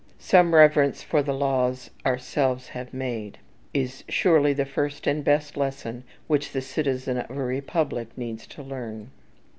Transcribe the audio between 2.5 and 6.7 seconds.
have made, is surely the first and best lesson which the